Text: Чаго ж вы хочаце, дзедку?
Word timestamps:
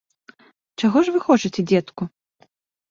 Чаго 0.81 0.97
ж 1.03 1.15
вы 1.19 1.23
хочаце, 1.27 1.67
дзедку? 1.75 2.11